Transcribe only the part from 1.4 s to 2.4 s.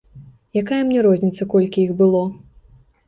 колькі іх было.